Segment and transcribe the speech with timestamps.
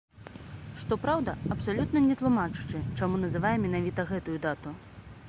[0.83, 4.69] Што праўда, абсалютна не тлумачачы, чаму называе менавіта гэтую дату.